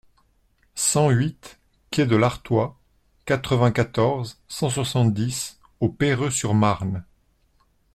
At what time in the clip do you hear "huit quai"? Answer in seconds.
1.11-2.07